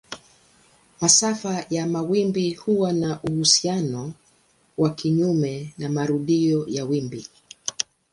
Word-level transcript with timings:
Masafa 1.01 1.65
ya 1.69 1.87
mawimbi 1.87 2.53
huwa 2.53 2.93
na 2.93 3.21
uhusiano 3.23 4.13
wa 4.77 4.89
kinyume 4.93 5.73
na 5.77 5.89
marudio 5.89 6.65
ya 6.67 6.85
wimbi. 6.85 7.27